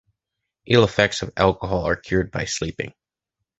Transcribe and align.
Ill 0.65 0.83
effects 0.83 1.21
of 1.21 1.31
alcohol 1.37 1.83
are 1.87 1.95
cured 1.95 2.31
by 2.31 2.45
sleeping. 2.45 2.91